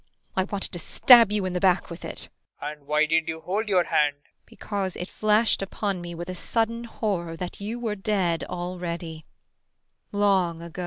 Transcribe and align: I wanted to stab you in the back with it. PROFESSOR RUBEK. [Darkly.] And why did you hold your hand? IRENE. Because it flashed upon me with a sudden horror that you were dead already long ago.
I 0.35 0.45
wanted 0.45 0.71
to 0.71 0.79
stab 0.79 1.31
you 1.31 1.45
in 1.45 1.53
the 1.53 1.59
back 1.59 1.91
with 1.91 2.03
it. 2.03 2.27
PROFESSOR 2.27 2.31
RUBEK. 2.31 2.59
[Darkly.] 2.59 2.73
And 2.79 2.87
why 2.87 3.05
did 3.05 3.27
you 3.27 3.41
hold 3.41 3.69
your 3.69 3.83
hand? 3.83 4.15
IRENE. 4.15 4.33
Because 4.47 4.95
it 4.95 5.07
flashed 5.11 5.61
upon 5.61 6.01
me 6.01 6.15
with 6.15 6.27
a 6.27 6.33
sudden 6.33 6.85
horror 6.85 7.37
that 7.37 7.61
you 7.61 7.79
were 7.79 7.93
dead 7.95 8.43
already 8.45 9.27
long 10.11 10.63
ago. 10.63 10.79